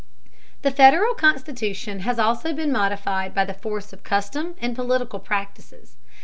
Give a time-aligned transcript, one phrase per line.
[0.63, 5.95] The Federal Constitution has also been modified by the force of custom and political practices.